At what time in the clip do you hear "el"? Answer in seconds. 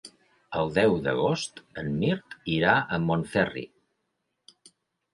0.61-0.71